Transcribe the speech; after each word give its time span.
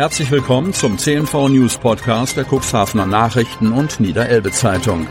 Herzlich 0.00 0.30
willkommen 0.30 0.72
zum 0.72 0.96
CNV 0.96 1.50
News 1.50 1.76
Podcast 1.76 2.38
der 2.38 2.46
Cuxhavener 2.46 3.04
Nachrichten 3.04 3.70
und 3.70 4.00
Niederelbe 4.00 4.50
Zeitung. 4.50 5.06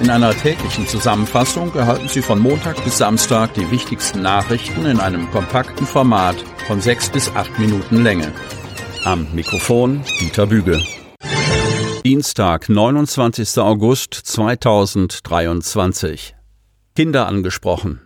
In 0.00 0.08
einer 0.08 0.32
täglichen 0.36 0.86
Zusammenfassung 0.86 1.74
erhalten 1.74 2.06
Sie 2.06 2.22
von 2.22 2.38
Montag 2.38 2.84
bis 2.84 2.98
Samstag 2.98 3.54
die 3.54 3.68
wichtigsten 3.72 4.22
Nachrichten 4.22 4.86
in 4.86 5.00
einem 5.00 5.28
kompakten 5.32 5.84
Format 5.84 6.36
von 6.68 6.80
sechs 6.80 7.10
bis 7.10 7.28
acht 7.34 7.58
Minuten 7.58 8.04
Länge. 8.04 8.32
Am 9.02 9.26
Mikrofon 9.34 10.04
Dieter 10.20 10.46
Büge. 10.46 10.80
Dienstag, 12.04 12.68
29. 12.68 13.58
August 13.58 14.14
2023. 14.14 16.36
Kinder 16.94 17.26
angesprochen. 17.26 18.04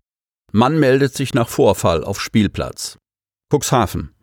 Mann 0.53 0.81
meldet 0.81 1.15
sich 1.15 1.35
nach 1.35 1.51
Vorfall 1.51 2.03
auf 2.03 2.19
Spielplatz. 2.19 2.97
Cuxhaven. 3.53 4.15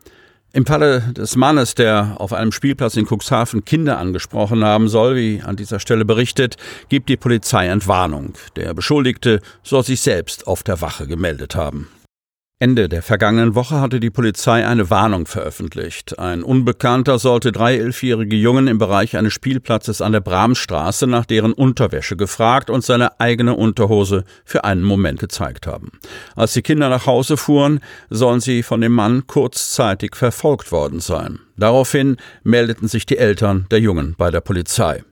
Im 0.54 0.66
Falle 0.66 1.02
des 1.16 1.36
Mannes, 1.36 1.76
der 1.76 2.16
auf 2.18 2.34
einem 2.34 2.52
Spielplatz 2.52 2.96
in 2.96 3.06
Cuxhaven 3.06 3.66
Kinder 3.66 3.98
angesprochen 3.98 4.64
haben 4.64 4.88
soll, 4.88 5.16
wie 5.16 5.42
an 5.42 5.56
dieser 5.56 5.80
Stelle 5.80 6.06
berichtet, 6.06 6.56
gibt 6.90 7.10
die 7.10 7.18
Polizei 7.18 7.68
Entwarnung. 7.68 8.34
Der 8.56 8.74
Beschuldigte 8.74 9.42
soll 9.62 9.84
sich 9.84 10.02
selbst 10.02 10.48
auf 10.48 10.64
der 10.64 10.82
Wache 10.82 11.06
gemeldet 11.06 11.56
haben. 11.56 11.90
Ende 12.60 12.90
der 12.90 13.04
vergangenen 13.04 13.54
Woche 13.54 13.80
hatte 13.80 14.00
die 14.00 14.10
Polizei 14.10 14.66
eine 14.66 14.90
Warnung 14.90 15.28
veröffentlicht. 15.28 16.18
Ein 16.18 16.42
Unbekannter 16.42 17.20
sollte 17.20 17.52
drei 17.52 17.78
elfjährige 17.78 18.36
Jungen 18.36 18.66
im 18.66 18.80
Bereich 18.80 19.16
eines 19.16 19.34
Spielplatzes 19.34 20.02
an 20.02 20.12
der 20.12 20.22
Bramstraße 20.22 21.06
nach 21.06 21.28
deren 21.28 21.54
Unterwäsche 21.54 22.18
gefragt 22.18 22.72
und 22.72 22.84
seine 22.84 23.20
eigene 23.20 23.56
Unterhose 23.56 24.24
für 24.44 24.64
einen 24.64 24.82
Moment 24.82 25.20
gezeigt 25.20 25.68
haben. 25.68 25.92
Als 26.36 26.54
die 26.54 26.64
Kinder 26.64 26.90
nach 26.90 27.06
Hause 27.06 27.38
fuhren, 27.38 27.80
sollen 28.10 28.40
sie 28.40 28.64
von 28.64 28.82
dem 28.82 28.94
Mann 28.94 29.28
kurzzeitig 29.28 30.16
verfolgt 30.16 30.72
worden 30.72 31.00
sein. 31.00 31.38
Daraufhin 31.58 32.18
meldeten 32.42 32.88
sich 32.88 33.06
die 33.06 33.20
Eltern 33.20 33.68
der 33.70 33.82
Jungen 33.82 34.16
bei 34.18 34.32
der 34.32 34.42
Polizei. 34.42 35.04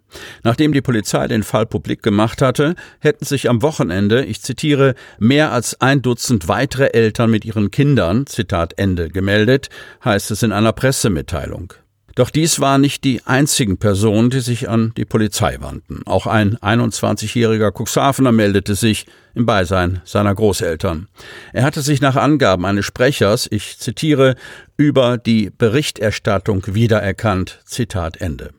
Nachdem 0.43 0.73
die 0.73 0.81
Polizei 0.81 1.27
den 1.27 1.43
Fall 1.43 1.65
publik 1.65 2.03
gemacht 2.03 2.41
hatte, 2.41 2.75
hätten 2.99 3.25
sich 3.25 3.49
am 3.49 3.61
Wochenende, 3.61 4.25
ich 4.25 4.41
zitiere, 4.41 4.95
mehr 5.19 5.51
als 5.51 5.79
ein 5.81 6.01
Dutzend 6.01 6.47
weitere 6.47 6.93
Eltern 6.93 7.31
mit 7.31 7.45
ihren 7.45 7.71
Kindern, 7.71 8.27
Zitat 8.27 8.77
Ende, 8.77 9.09
gemeldet, 9.09 9.69
heißt 10.03 10.31
es 10.31 10.43
in 10.43 10.51
einer 10.51 10.73
Pressemitteilung. 10.73 11.73
Doch 12.15 12.29
dies 12.29 12.61
waren 12.61 12.79
nicht 12.79 13.03
die 13.03 13.21
einzigen 13.25 13.77
Personen, 13.77 14.29
die 14.29 14.39
sich 14.39 14.69
an 14.69 14.93
die 14.95 15.03
Polizei 15.03 15.57
wandten. 15.59 16.01
Auch 16.05 16.27
ein 16.27 16.55
21-jähriger 16.55 17.71
Cuxhavener 17.71 18.31
meldete 18.31 18.75
sich 18.75 19.05
im 19.33 19.45
Beisein 19.45 20.01
seiner 20.05 20.33
Großeltern. 20.33 21.09
Er 21.51 21.63
hatte 21.63 21.81
sich 21.81 21.99
nach 21.99 22.15
Angaben 22.15 22.65
eines 22.65 22.85
Sprechers, 22.85 23.47
ich 23.51 23.79
zitiere, 23.79 24.35
über 24.77 25.17
die 25.17 25.49
Berichterstattung 25.49 26.63
wiedererkannt. 26.67 27.59
Zitat 27.65 28.21
Ende. 28.21 28.51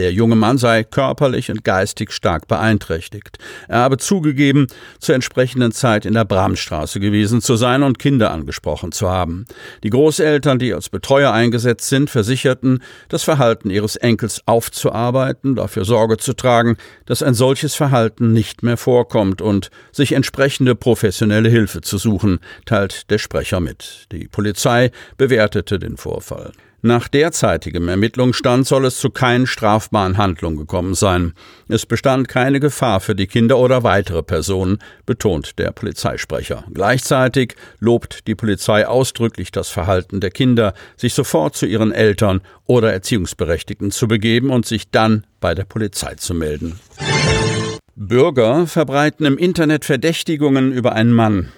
Der 0.00 0.14
junge 0.14 0.34
Mann 0.34 0.56
sei 0.56 0.82
körperlich 0.82 1.50
und 1.50 1.62
geistig 1.62 2.12
stark 2.12 2.48
beeinträchtigt. 2.48 3.36
Er 3.68 3.80
habe 3.80 3.98
zugegeben, 3.98 4.66
zur 4.98 5.14
entsprechenden 5.14 5.72
Zeit 5.72 6.06
in 6.06 6.14
der 6.14 6.24
Bramstraße 6.24 7.00
gewesen 7.00 7.42
zu 7.42 7.56
sein 7.56 7.82
und 7.82 7.98
Kinder 7.98 8.30
angesprochen 8.30 8.92
zu 8.92 9.10
haben. 9.10 9.44
Die 9.82 9.90
Großeltern, 9.90 10.58
die 10.58 10.72
als 10.72 10.88
Betreuer 10.88 11.32
eingesetzt 11.34 11.90
sind, 11.90 12.08
versicherten, 12.08 12.82
das 13.10 13.24
Verhalten 13.24 13.68
ihres 13.68 13.96
Enkels 13.96 14.40
aufzuarbeiten, 14.46 15.54
dafür 15.54 15.84
Sorge 15.84 16.16
zu 16.16 16.32
tragen, 16.32 16.78
dass 17.04 17.22
ein 17.22 17.34
solches 17.34 17.74
Verhalten 17.74 18.32
nicht 18.32 18.62
mehr 18.62 18.78
vorkommt 18.78 19.42
und 19.42 19.68
sich 19.92 20.12
entsprechende 20.12 20.74
professionelle 20.74 21.50
Hilfe 21.50 21.82
zu 21.82 21.98
suchen, 21.98 22.38
teilt 22.64 23.10
der 23.10 23.18
Sprecher 23.18 23.60
mit. 23.60 24.06
Die 24.12 24.28
Polizei 24.28 24.92
bewertete 25.18 25.78
den 25.78 25.98
Vorfall. 25.98 26.52
Nach 26.82 27.08
derzeitigem 27.08 27.88
Ermittlungsstand 27.88 28.66
soll 28.66 28.86
es 28.86 28.98
zu 28.98 29.10
keinen 29.10 29.46
strafbaren 29.46 30.16
Handlungen 30.16 30.56
gekommen 30.56 30.94
sein. 30.94 31.34
Es 31.68 31.84
bestand 31.84 32.28
keine 32.28 32.58
Gefahr 32.58 33.00
für 33.00 33.14
die 33.14 33.26
Kinder 33.26 33.58
oder 33.58 33.82
weitere 33.82 34.22
Personen, 34.22 34.78
betont 35.04 35.58
der 35.58 35.72
Polizeisprecher. 35.72 36.64
Gleichzeitig 36.72 37.54
lobt 37.80 38.26
die 38.26 38.34
Polizei 38.34 38.86
ausdrücklich 38.86 39.52
das 39.52 39.68
Verhalten 39.68 40.20
der 40.20 40.30
Kinder, 40.30 40.72
sich 40.96 41.12
sofort 41.12 41.54
zu 41.54 41.66
ihren 41.66 41.92
Eltern 41.92 42.40
oder 42.64 42.92
Erziehungsberechtigten 42.92 43.90
zu 43.90 44.08
begeben 44.08 44.48
und 44.48 44.64
sich 44.64 44.90
dann 44.90 45.26
bei 45.40 45.54
der 45.54 45.64
Polizei 45.64 46.14
zu 46.14 46.32
melden. 46.32 46.80
Bürger 47.94 48.66
verbreiten 48.66 49.26
im 49.26 49.36
Internet 49.36 49.84
Verdächtigungen 49.84 50.72
über 50.72 50.94
einen 50.94 51.12
Mann. 51.12 51.52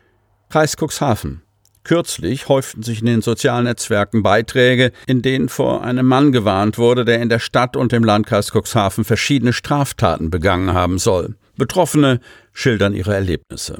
Kreis 0.48 0.76
Cuxhaven. 0.76 1.42
Kürzlich 1.84 2.48
häuften 2.48 2.82
sich 2.82 3.00
in 3.00 3.06
den 3.06 3.22
sozialen 3.22 3.65
Netzwerken 3.65 4.22
Beiträge, 4.22 4.93
in 5.06 5.20
denen 5.20 5.48
vor 5.48 5.82
einem 5.82 6.06
Mann 6.06 6.31
gewarnt 6.31 6.78
wurde, 6.78 7.04
der 7.04 7.20
in 7.20 7.28
der 7.28 7.41
Stadt 7.41 7.76
und 7.76 7.93
im 7.93 8.04
Landkreis 8.04 8.53
Cuxhaven 8.53 9.04
verschiedene 9.04 9.53
Straftaten 9.53 10.31
begangen 10.31 10.72
haben 10.72 10.98
soll. 10.98 11.34
Betroffene 11.56 12.21
schildern 12.53 12.94
ihre 12.94 13.15
Erlebnisse. 13.15 13.78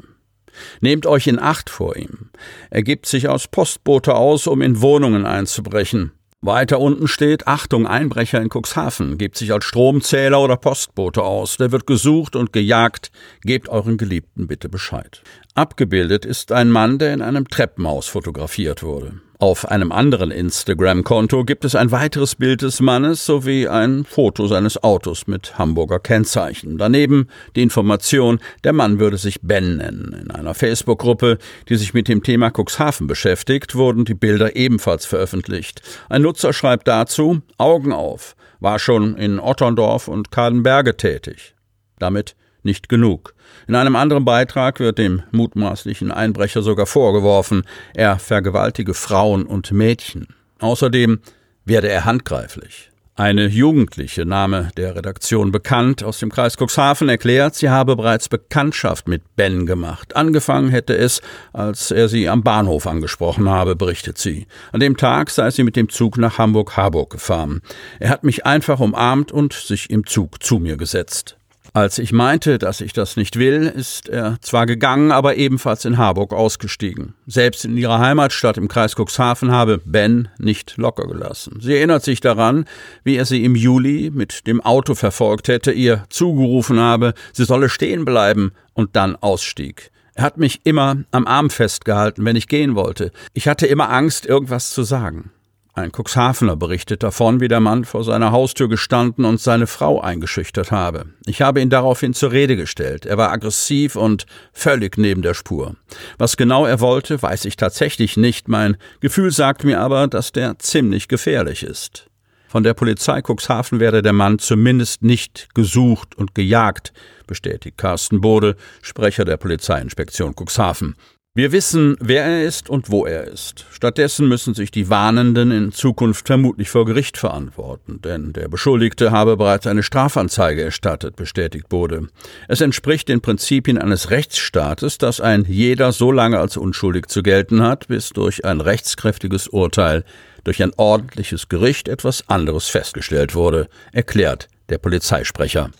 Nehmt 0.81 1.05
euch 1.05 1.27
in 1.27 1.39
Acht 1.39 1.69
vor 1.69 1.95
ihm. 1.95 2.29
Er 2.69 2.83
gibt 2.83 3.05
sich 3.05 3.29
als 3.29 3.47
Postbote 3.47 4.15
aus, 4.15 4.47
um 4.47 4.61
in 4.61 4.81
Wohnungen 4.81 5.25
einzubrechen. 5.25 6.11
Weiter 6.45 6.81
unten 6.81 7.07
steht, 7.07 7.47
Achtung, 7.47 7.87
Einbrecher 7.87 8.41
in 8.41 8.49
Cuxhaven, 8.49 9.17
gibt 9.17 9.37
sich 9.37 9.53
als 9.53 9.63
Stromzähler 9.63 10.41
oder 10.41 10.57
Postbote 10.57 11.23
aus, 11.23 11.55
der 11.55 11.71
wird 11.71 11.87
gesucht 11.87 12.35
und 12.35 12.51
gejagt, 12.51 13.11
gebt 13.43 13.69
euren 13.69 13.95
Geliebten 13.95 14.47
bitte 14.47 14.67
Bescheid. 14.67 15.23
Abgebildet 15.55 16.25
ist 16.25 16.51
ein 16.51 16.69
Mann, 16.69 16.99
der 16.99 17.13
in 17.13 17.21
einem 17.21 17.47
Treppenhaus 17.47 18.07
fotografiert 18.07 18.83
wurde. 18.83 19.21
Auf 19.43 19.69
einem 19.69 19.91
anderen 19.91 20.31
Instagram-Konto 20.31 21.43
gibt 21.43 21.65
es 21.65 21.75
ein 21.75 21.91
weiteres 21.91 22.35
Bild 22.35 22.61
des 22.61 22.79
Mannes 22.79 23.25
sowie 23.25 23.67
ein 23.67 24.05
Foto 24.05 24.47
seines 24.47 24.81
Autos 24.81 25.27
mit 25.27 25.59
Hamburger 25.59 25.99
Kennzeichen. 25.99 26.77
Daneben 26.77 27.27
die 27.57 27.61
Information, 27.61 28.39
der 28.63 28.71
Mann 28.71 28.99
würde 28.99 29.17
sich 29.17 29.41
Ben 29.41 29.75
nennen. 29.75 30.13
In 30.17 30.31
einer 30.31 30.53
Facebook-Gruppe, 30.53 31.39
die 31.67 31.75
sich 31.75 31.93
mit 31.93 32.07
dem 32.07 32.23
Thema 32.23 32.51
Cuxhaven 32.51 33.05
beschäftigt, 33.05 33.75
wurden 33.75 34.05
die 34.05 34.13
Bilder 34.13 34.55
ebenfalls 34.55 35.05
veröffentlicht. 35.05 35.81
Ein 36.07 36.21
Nutzer 36.21 36.53
schreibt 36.53 36.87
dazu, 36.87 37.41
Augen 37.57 37.91
auf, 37.91 38.37
war 38.61 38.79
schon 38.79 39.17
in 39.17 39.41
Otterndorf 39.41 40.07
und 40.07 40.31
Kadenberge 40.31 40.95
tätig. 40.95 41.53
Damit 41.99 42.37
nicht 42.65 42.89
genug. 42.89 43.33
In 43.67 43.75
einem 43.75 43.95
anderen 43.95 44.25
Beitrag 44.25 44.79
wird 44.79 44.97
dem 44.97 45.23
mutmaßlichen 45.31 46.11
Einbrecher 46.11 46.61
sogar 46.61 46.85
vorgeworfen, 46.85 47.63
er 47.93 48.19
vergewaltige 48.19 48.93
Frauen 48.93 49.45
und 49.45 49.71
Mädchen. 49.71 50.27
Außerdem 50.59 51.19
werde 51.65 51.89
er 51.89 52.05
handgreiflich. 52.05 52.89
Eine 53.15 53.45
Jugendliche, 53.45 54.25
Name 54.25 54.71
der 54.75 54.95
Redaktion 54.95 55.51
bekannt, 55.51 56.03
aus 56.03 56.17
dem 56.17 56.31
Kreis 56.31 56.57
Cuxhaven 56.57 57.09
erklärt, 57.09 57.53
sie 57.53 57.69
habe 57.69 57.95
bereits 57.95 58.27
Bekanntschaft 58.27 59.07
mit 59.07 59.35
Ben 59.35 59.67
gemacht. 59.67 60.15
Angefangen 60.15 60.69
hätte 60.69 60.97
es, 60.97 61.21
als 61.53 61.91
er 61.91 62.09
sie 62.09 62.27
am 62.27 62.41
Bahnhof 62.41 62.87
angesprochen 62.87 63.47
habe, 63.47 63.75
berichtet 63.75 64.17
sie. 64.17 64.47
An 64.71 64.79
dem 64.79 64.97
Tag 64.97 65.29
sei 65.29 65.51
sie 65.51 65.63
mit 65.63 65.75
dem 65.75 65.89
Zug 65.89 66.17
nach 66.17 66.39
Hamburg-Harburg 66.39 67.11
gefahren. 67.11 67.61
Er 67.99 68.09
hat 68.09 68.23
mich 68.23 68.47
einfach 68.47 68.79
umarmt 68.79 69.31
und 69.31 69.53
sich 69.53 69.91
im 69.91 70.07
Zug 70.07 70.41
zu 70.41 70.57
mir 70.57 70.75
gesetzt. 70.75 71.37
Als 71.71 71.97
ich 71.97 72.11
meinte, 72.11 72.59
dass 72.59 72.81
ich 72.81 72.93
das 72.93 73.15
nicht 73.15 73.39
will, 73.39 73.63
ist 73.63 74.09
er 74.09 74.37
zwar 74.41 74.65
gegangen, 74.65 75.11
aber 75.11 75.37
ebenfalls 75.37 75.85
in 75.85 75.97
Harburg 75.97 76.33
ausgestiegen. 76.33 77.15
Selbst 77.25 77.65
in 77.65 77.77
ihrer 77.77 77.99
Heimatstadt 77.99 78.57
im 78.57 78.67
Kreis 78.67 78.95
Cuxhaven 78.95 79.51
habe 79.51 79.79
Ben 79.85 80.27
nicht 80.37 80.77
locker 80.77 81.07
gelassen. 81.07 81.59
Sie 81.61 81.75
erinnert 81.75 82.03
sich 82.03 82.19
daran, 82.19 82.65
wie 83.03 83.15
er 83.15 83.25
sie 83.25 83.43
im 83.43 83.55
Juli 83.55 84.11
mit 84.13 84.45
dem 84.45 84.61
Auto 84.61 84.93
verfolgt 84.93 85.47
hätte, 85.47 85.71
ihr 85.71 86.03
zugerufen 86.09 86.79
habe, 86.79 87.13
sie 87.31 87.45
solle 87.45 87.69
stehen 87.69 88.05
bleiben 88.05 88.51
und 88.73 88.95
dann 88.95 89.15
ausstieg. 89.15 89.89
Er 90.15 90.25
hat 90.25 90.37
mich 90.37 90.61
immer 90.65 90.97
am 91.11 91.25
Arm 91.25 91.49
festgehalten, 91.49 92.23
wenn 92.23 92.35
ich 92.35 92.47
gehen 92.47 92.75
wollte. 92.75 93.11
Ich 93.33 93.47
hatte 93.47 93.65
immer 93.65 93.89
Angst, 93.89 94.27
irgendwas 94.27 94.69
zu 94.69 94.83
sagen. 94.83 95.31
Ein 95.75 95.91
Cuxhavener 95.91 96.55
berichtet 96.55 97.01
davon, 97.01 97.39
wie 97.39 97.47
der 97.47 97.59
Mann 97.59 97.83
vor 97.83 98.03
seiner 98.03 98.31
Haustür 98.31 98.69
gestanden 98.69 99.25
und 99.25 99.41
seine 99.41 99.65
Frau 99.65 99.99
eingeschüchtert 99.99 100.71
habe. 100.71 101.07
Ich 101.25 101.41
habe 101.41 101.61
ihn 101.61 101.71
daraufhin 101.71 102.13
zur 102.13 102.31
Rede 102.31 102.55
gestellt. 102.55 103.07
Er 103.07 103.17
war 103.17 103.31
aggressiv 103.31 103.95
und 103.95 104.27
völlig 104.51 104.99
neben 104.99 105.23
der 105.23 105.33
Spur. 105.33 105.75
Was 106.19 106.37
genau 106.37 106.67
er 106.67 106.79
wollte, 106.79 107.19
weiß 107.19 107.45
ich 107.45 107.57
tatsächlich 107.57 108.17
nicht. 108.17 108.47
Mein 108.47 108.77
Gefühl 108.99 109.31
sagt 109.31 109.63
mir 109.63 109.79
aber, 109.79 110.07
dass 110.07 110.31
der 110.31 110.59
ziemlich 110.59 111.07
gefährlich 111.07 111.63
ist. 111.63 112.07
Von 112.47 112.61
der 112.61 112.75
Polizei 112.75 113.23
Cuxhaven 113.23 113.79
werde 113.79 114.03
der 114.03 114.13
Mann 114.13 114.37
zumindest 114.37 115.01
nicht 115.01 115.55
gesucht 115.55 116.15
und 116.15 116.35
gejagt, 116.35 116.93
bestätigt 117.25 117.79
Carsten 117.79 118.21
Bode, 118.21 118.57
Sprecher 118.83 119.25
der 119.25 119.37
Polizeiinspektion 119.37 120.35
Cuxhaven. 120.35 120.93
Wir 121.35 121.51
wissen, 121.51 121.97
wer 121.99 122.25
er 122.25 122.43
ist 122.43 122.69
und 122.69 122.91
wo 122.91 123.07
er 123.07 123.23
ist. 123.23 123.65
Stattdessen 123.71 124.27
müssen 124.27 124.53
sich 124.53 124.69
die 124.69 124.91
Warnenden 124.91 125.49
in 125.49 125.71
Zukunft 125.71 126.27
vermutlich 126.27 126.69
vor 126.69 126.85
Gericht 126.85 127.17
verantworten, 127.17 127.99
denn 128.03 128.33
der 128.33 128.47
Beschuldigte 128.49 129.09
habe 129.09 129.35
bereits 129.35 129.65
eine 129.65 129.81
Strafanzeige 129.81 130.61
erstattet, 130.61 131.15
bestätigt 131.15 131.69
Bode. 131.69 132.09
Es 132.47 132.61
entspricht 132.61 133.09
den 133.09 133.21
Prinzipien 133.21 133.79
eines 133.79 134.11
Rechtsstaates, 134.11 134.99
dass 134.99 135.21
ein 135.21 135.43
jeder 135.47 135.91
so 135.91 136.11
lange 136.11 136.37
als 136.37 136.55
unschuldig 136.55 137.07
zu 137.07 137.23
gelten 137.23 137.63
hat, 137.63 137.87
bis 137.87 138.09
durch 138.09 138.45
ein 138.45 138.61
rechtskräftiges 138.61 139.47
Urteil 139.47 140.03
durch 140.43 140.61
ein 140.61 140.73
ordentliches 140.77 141.49
Gericht 141.49 141.87
etwas 141.87 142.29
anderes 142.29 142.67
festgestellt 142.67 143.33
wurde, 143.33 143.69
erklärt 143.91 144.49
der 144.69 144.77
Polizeisprecher. 144.77 145.71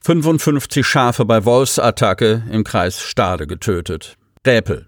55 0.00 0.84
Schafe 0.84 1.24
bei 1.24 1.44
Wolfsattacke 1.44 2.42
im 2.50 2.64
Kreis 2.64 3.00
Stade 3.00 3.46
getötet. 3.46 4.18
Gräpel. 4.48 4.86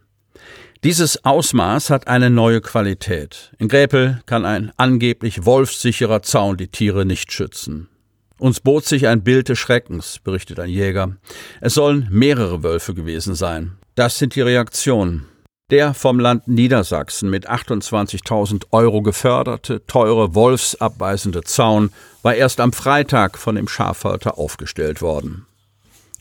Dieses 0.85 1.23
Ausmaß 1.27 1.91
hat 1.91 2.09
eine 2.09 2.31
neue 2.31 2.63
Qualität. 2.63 3.53
In 3.59 3.69
Gräpel 3.69 4.23
kann 4.25 4.47
ein 4.47 4.73
angeblich 4.79 5.45
wolfsicherer 5.45 6.23
Zaun 6.23 6.57
die 6.57 6.69
Tiere 6.69 7.05
nicht 7.05 7.31
schützen. 7.31 7.91
Uns 8.39 8.61
bot 8.61 8.87
sich 8.87 9.07
ein 9.07 9.23
Bild 9.23 9.51
des 9.51 9.59
Schreckens, 9.59 10.19
berichtet 10.25 10.61
ein 10.61 10.71
Jäger. 10.71 11.15
Es 11.61 11.75
sollen 11.75 12.09
mehrere 12.11 12.63
Wölfe 12.63 12.95
gewesen 12.95 13.35
sein. 13.35 13.73
Das 13.97 14.17
sind 14.17 14.35
die 14.35 14.41
Reaktionen. 14.41 15.27
Der 15.71 15.93
vom 15.93 16.19
Land 16.19 16.49
Niedersachsen 16.49 17.29
mit 17.29 17.47
28.000 17.47 18.63
Euro 18.71 19.03
geförderte, 19.03 19.85
teure, 19.87 20.35
wolfsabweisende 20.35 21.43
Zaun 21.43 21.93
war 22.23 22.35
erst 22.35 22.61
am 22.61 22.73
Freitag 22.73 23.37
von 23.37 23.57
dem 23.57 23.69
Schafhalter 23.69 24.39
aufgestellt 24.39 25.03
worden. 25.03 25.45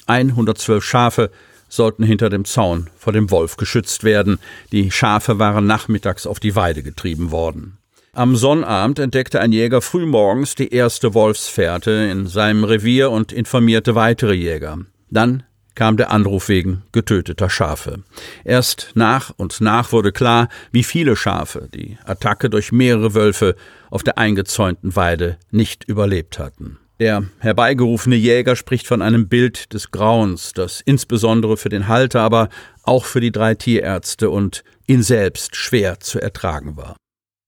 112 0.07 0.83
Schafe 0.83 1.31
sollten 1.69 2.03
hinter 2.03 2.29
dem 2.29 2.43
Zaun 2.43 2.89
vor 2.97 3.13
dem 3.13 3.31
Wolf 3.31 3.55
geschützt 3.55 4.03
werden. 4.03 4.39
Die 4.71 4.91
Schafe 4.91 5.39
waren 5.39 5.65
nachmittags 5.65 6.27
auf 6.27 6.39
die 6.39 6.55
Weide 6.55 6.83
getrieben 6.83 7.31
worden. 7.31 7.77
Am 8.11 8.35
Sonnabend 8.35 8.99
entdeckte 8.99 9.39
ein 9.39 9.51
Jäger 9.51 9.81
frühmorgens 9.81 10.55
die 10.55 10.73
erste 10.73 11.13
Wolfsfährte 11.13 11.91
in 11.91 12.27
seinem 12.27 12.63
Revier 12.63 13.11
und 13.11 13.31
informierte 13.31 13.95
weitere 13.95 14.33
Jäger. 14.33 14.79
Dann 15.09 15.43
kam 15.75 15.95
der 15.95 16.11
Anruf 16.11 16.49
wegen 16.49 16.83
getöteter 16.91 17.49
Schafe. 17.49 18.03
Erst 18.43 18.91
nach 18.95 19.31
und 19.37 19.61
nach 19.61 19.93
wurde 19.93 20.11
klar, 20.11 20.49
wie 20.73 20.83
viele 20.83 21.15
Schafe 21.15 21.69
die 21.73 21.97
Attacke 22.03 22.49
durch 22.49 22.73
mehrere 22.73 23.13
Wölfe 23.13 23.55
auf 23.89 24.03
der 24.03 24.17
eingezäunten 24.17 24.97
Weide 24.97 25.37
nicht 25.51 25.85
überlebt 25.85 26.37
hatten. 26.39 26.79
Der 26.99 27.23
herbeigerufene 27.39 28.17
Jäger 28.17 28.57
spricht 28.57 28.85
von 28.85 29.01
einem 29.01 29.29
Bild 29.29 29.73
des 29.73 29.91
Grauens, 29.91 30.51
das 30.53 30.81
insbesondere 30.81 31.55
für 31.55 31.69
den 31.69 31.87
Halter, 31.87 32.21
aber 32.21 32.49
auch 32.83 33.05
für 33.05 33.21
die 33.21 33.31
drei 33.31 33.55
Tierärzte 33.55 34.29
und 34.29 34.63
ihn 34.85 35.01
selbst 35.01 35.55
schwer 35.55 36.01
zu 36.01 36.19
ertragen 36.19 36.75
war. 36.75 36.97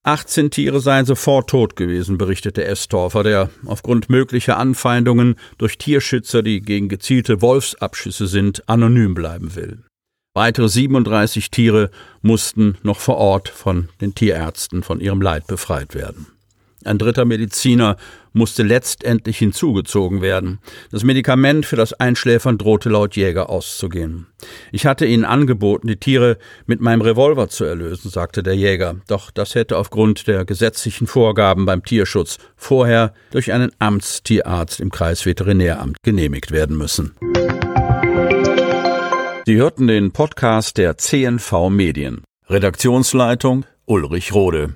18 0.04 0.50
Tiere 0.50 0.80
seien 0.80 1.06
sofort 1.06 1.50
tot 1.50 1.76
gewesen, 1.76 2.18
berichtete 2.18 2.64
Estorfer, 2.64 3.24
der 3.24 3.50
aufgrund 3.66 4.10
möglicher 4.10 4.58
Anfeindungen 4.58 5.36
durch 5.58 5.78
Tierschützer, 5.78 6.42
die 6.42 6.62
gegen 6.62 6.90
gezielte 6.90 7.42
Wolfsabschüsse 7.42 8.28
sind, 8.28 8.68
anonym 8.68 9.14
bleiben 9.14 9.56
will. 9.56 9.84
Weitere 10.34 10.70
37 10.70 11.52
Tiere 11.52 11.92
mussten 12.22 12.78
noch 12.84 13.00
vor 13.00 13.18
Ort 13.18 13.50
von 13.50 13.90
den 14.00 14.16
Tierärzten 14.16 14.82
von 14.82 15.02
ihrem 15.02 15.22
Leid 15.22 15.46
befreit 15.46 15.94
werden. 15.94 16.28
Ein 16.84 16.98
dritter 16.98 17.26
Mediziner 17.26 17.98
musste 18.34 18.64
letztendlich 18.64 19.38
hinzugezogen 19.38 20.22
werden. 20.22 20.60
Das 20.92 21.04
Medikament 21.04 21.66
für 21.66 21.76
das 21.76 21.94
Einschläfern 21.94 22.58
drohte 22.58 22.90
laut 22.90 23.16
Jäger 23.16 23.50
auszugehen. 23.50 24.28
Ich 24.72 24.86
hatte 24.86 25.06
ihnen 25.06 25.26
angeboten, 25.26 25.88
die 25.88 25.98
Tiere 25.98 26.38
mit 26.66 26.82
meinem 26.82 27.02
Revolver 27.02 27.50
zu 27.50 27.66
erlösen, 27.66 28.10
sagte 28.10 28.44
der 28.44 28.56
Jäger. 28.56 28.96
Doch 29.08 29.32
das 29.32 29.56
hätte 29.56 29.78
aufgrund 29.78 30.28
der 30.28 30.46
gesetzlichen 30.46 31.08
Vorgaben 31.08 31.66
beim 31.66 31.84
Tierschutz 31.84 32.38
vorher 32.56 33.14
durch 33.32 33.52
einen 33.52 33.72
Amtstierarzt 33.80 34.80
im 34.80 34.92
Kreisveterinäramt 34.92 35.98
genehmigt 36.04 36.52
werden 36.52 36.78
müssen. 36.78 37.16
Sie 39.46 39.56
hörten 39.56 39.88
den 39.88 40.12
Podcast 40.12 40.78
der 40.78 40.98
CNV 40.98 41.70
Medien. 41.70 42.24
Redaktionsleitung 42.48 43.66
Ulrich 43.86 44.34
Rode. 44.34 44.76